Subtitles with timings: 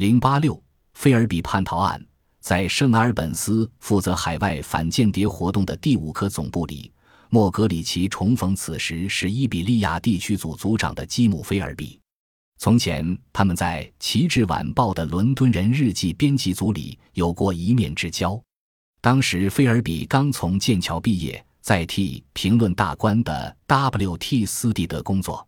[0.00, 0.58] 零八六
[0.94, 2.02] 菲尔比叛逃案，
[2.40, 6.90] 在圣阿尔本斯负责海外反间谍活动的第五科总部里，
[7.28, 12.00] 莫格里奇重逢此时是伊比利亚地区组组长的基姆·菲尔比。
[12.56, 18.42] 从前，他们在《旗帜晚报》的伦敦人日记编辑组里有过一面之交。
[19.02, 24.46] 当时，菲尔比刚从剑桥毕业，在替《评论大观》的 W.T.
[24.46, 25.46] 斯蒂德工作。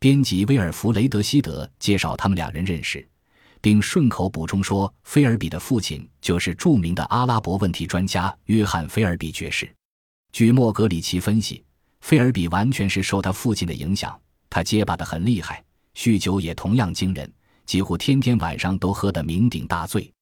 [0.00, 3.08] 编辑威尔弗雷德·希德介绍他们两人认识。
[3.64, 9.74] 并顺口补充说，菲尔比的父亲就是著名的阿拉伯问题专家约翰·菲尔比爵士。
[10.32, 11.64] 据莫格里奇分析，
[12.02, 14.20] 菲尔比完全是受他父亲的影响，
[14.50, 15.64] 他结巴得很厉害，
[15.96, 17.32] 酗酒也同样惊人，
[17.64, 20.12] 几乎天天晚上都喝得酩酊大醉。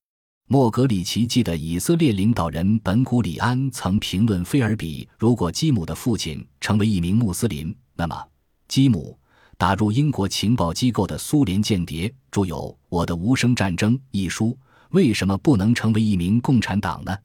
[0.47, 8.25] 莫格里奇记得以色列领导人本古里安曾评论菲尔比：如果基姆的父亲成为一名穆斯林，那么
[8.69, 9.19] 基姆。
[9.63, 12.57] 打入英国情报机构的苏联间谍，著有
[12.89, 14.59] 《我的无声战争》一书，
[14.91, 17.17] 为什么不能成为一名共产党呢？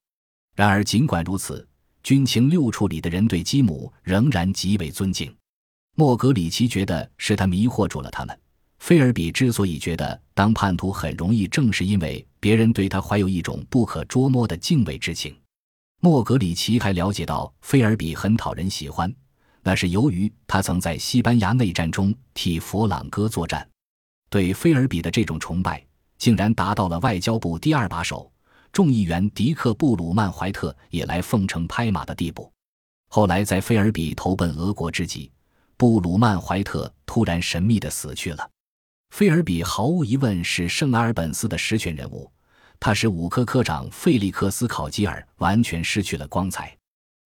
[0.56, 1.67] 然而，尽管如此，
[2.03, 5.36] 军情六处里的人对基姆仍然极为尊敬。
[5.95, 8.40] 莫格里奇觉得是他迷惑住了他们。
[8.78, 15.36] 菲尔比之所以觉得当叛徒很容易，正是因为别人对他怀有一种不可捉摸的敬畏之情。
[16.02, 19.12] 莫格里奇还了解到，菲尔比很讨人喜欢。
[19.68, 23.68] 那是由于他曾在西班牙内战中替佛朗哥作战，
[24.30, 25.86] 对菲尔比的这种崇拜
[26.18, 28.32] 竟然达到了外交部第二把手
[28.72, 32.50] 众议员迪克·布鲁曼怀特也来奉承拍马的地步。
[33.09, 35.30] 后来在菲尔比投奔俄国之际，
[35.76, 38.50] 布鲁曼怀特突然神秘地死去了。
[39.09, 42.31] 菲尔比毫无疑问是圣阿尔本斯的实权人物，
[42.80, 46.74] 他使五科科长费利克斯·考吉尔完全失去了光彩。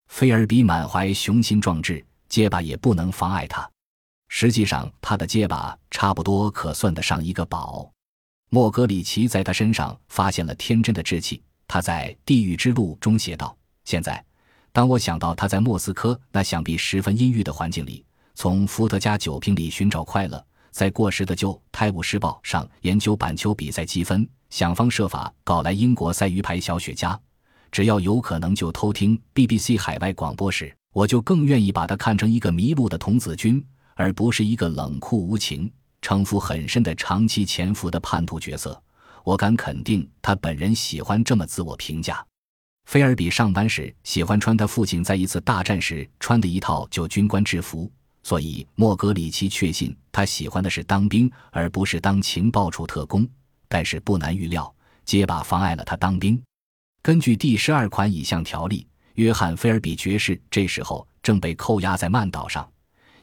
[0.07, 2.03] 菲尔比满怀雄心壮志。
[2.31, 3.69] 结巴也不能妨碍他。
[4.29, 7.91] 实际上，他的结巴差不多可算得上一个宝。
[8.49, 11.43] 莫格里奇在他身上发现了天真的志气。
[11.67, 14.23] 他在《地狱之路》中写道：“现在，
[14.71, 20.41] 当我想到他在莫斯科那想必十分阴郁的环境里，从伏特加酒瓶里寻找快乐，
[20.71, 27.17] 在过时的旧《泰晤士报》上研究板球比赛积分，想方设法搞来英国赛鱼牌小雪茄，
[27.71, 33.65] 只要有可能就偷听 BBC 海外广播时。”我就更愿意把他看成一个迷路的童子军，
[33.95, 35.71] 而不是一个冷酷无情、
[36.01, 38.77] 城府很深的长期潜伏的叛徒角色。
[39.23, 42.21] 我敢肯定，他本人喜欢这么自我评价。
[42.89, 47.89] 菲尔比上班时喜欢穿他父亲在一次大战时穿的一套旧军官制服，
[48.21, 53.25] 所以莫格里奇确信他喜欢的是当兵，而不是当情报处特工。
[53.69, 56.37] 但是不难预料，结巴妨碍了他当兵。
[57.03, 58.87] 根据第十二款以项条例。
[59.15, 62.67] 约翰·菲尔比爵士这时候正被扣押在曼岛上，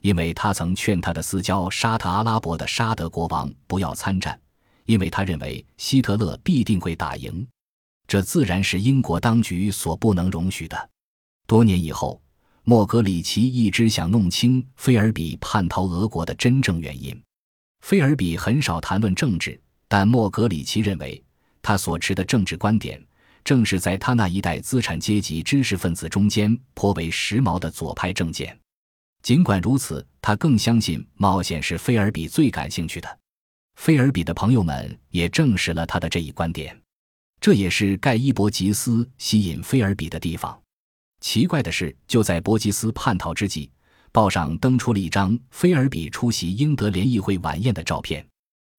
[0.03, 4.39] 因为他曾劝他的私交沙特阿拉伯的沙德国王不要参战，
[4.85, 7.47] 因为他认为希特勒必定会打赢。
[8.07, 10.91] 这自然是英国当局所不能容许的。
[11.47, 12.21] 多年以后，
[12.65, 17.19] 莫格里奇一直想弄清菲尔比叛逃俄国的真正原因。
[17.81, 19.59] 菲尔比很少谈论政治，
[19.89, 21.21] 但莫格里奇认为
[21.63, 23.03] 他所持的政治观点。
[23.45, 28.59] 正是在他那一代资产阶级知识分子中间颇为时髦的左派政见。
[29.23, 33.19] 尽管如此，他更相信冒险是菲尔比最感兴趣的。
[33.77, 36.79] 菲尔比的朋友们也证实了他的这一观点。
[37.41, 40.61] 这也是盖伊·伯吉斯吸引菲尔比的地方。
[41.21, 43.71] 奇怪的是，就在伯吉斯叛逃之际，
[44.13, 48.27] 报上登出了一张菲尔比出席英德联谊会晚宴的照片。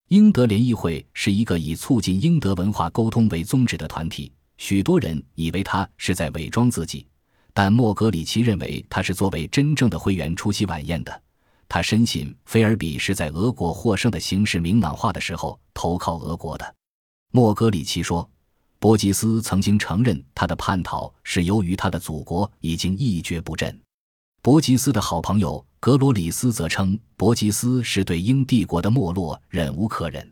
[0.09, 4.31] 英德联谊会是一个以促进英德文化沟通为宗旨的团体。
[4.59, 7.08] 许多人以为他是在伪装自己，
[7.53, 11.24] 但莫格里奇认为他是作为真正的会员出席晚宴的。
[11.70, 16.75] 他深信菲尔比是在俄国获胜的形势明朗化的时候投靠俄国的。
[17.31, 18.30] 莫格里奇说，
[18.80, 23.80] 伯吉斯曾经承认他的叛逃是由于他的祖国已经一蹶不振。
[24.42, 30.30] 伯吉斯的好朋友格罗里斯则称，伯吉斯是对英帝国的没落忍无可忍。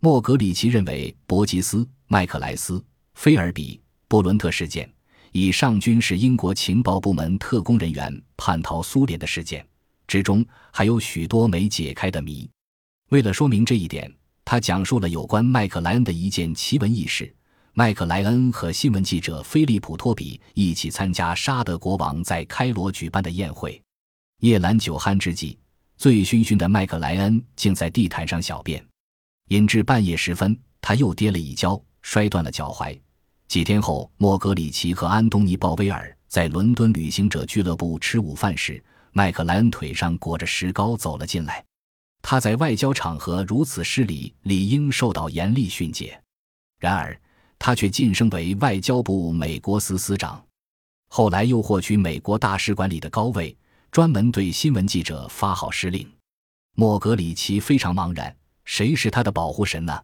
[0.00, 2.80] 莫格里奇认为，伯吉斯、麦克莱斯。
[3.16, 4.88] 菲尔比布伦特事件，
[5.32, 9.66] 以上均是英国情报部门特工人员叛逃苏联的事件，
[10.06, 12.48] 之中还有许多没解开的谜。
[13.08, 14.14] 为了说明这一点，
[14.44, 17.34] 他讲述了有关麦克莱恩的一件奇闻异事：
[17.72, 23.82] 麦克莱恩和新闻记者菲利普·托比一起参加沙德国王在开罗举办的宴会。
[24.40, 25.58] 夜阑酒酣之际，
[25.96, 28.86] 醉醺醺的麦克莱恩竟在地毯上小便，
[29.48, 32.96] 引至半夜时分，他又跌了一跤，摔断了脚踝。
[33.48, 38.82] 几天后，莫格里奇和安东尼·鲍威尔在伦敦旅行者俱乐部吃午饭时，
[39.12, 41.64] 麦克莱恩腿上裹着石膏走了进来。
[42.22, 46.20] 他在外交场合如此失礼，理应受到严厉训诫。
[46.80, 47.18] 然而，
[47.56, 50.44] 他却晋升为外交部美国司司长，
[51.08, 53.56] 后来又获取美国大使馆里的高位，
[53.92, 56.06] 专门对新闻记者发号施令。
[56.74, 60.02] 莫格里奇非常茫然：谁是他的保护神呢？